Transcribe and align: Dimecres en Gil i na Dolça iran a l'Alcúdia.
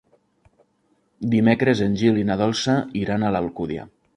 Dimecres 1.35 1.83
en 1.89 1.99
Gil 2.03 2.17
i 2.23 2.27
na 2.31 2.39
Dolça 2.43 2.79
iran 3.03 3.27
a 3.27 3.31
l'Alcúdia. 3.37 3.87